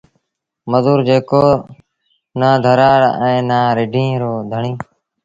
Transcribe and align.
مزوٚر 0.69 0.99
جيڪو 1.07 1.45
نا 2.39 2.49
ڌرآڙ 2.63 3.01
اهي 3.23 3.39
نا 3.49 3.59
رڍينٚ 3.77 4.19
رو 4.21 4.33
ڌڻيٚ 4.51 4.77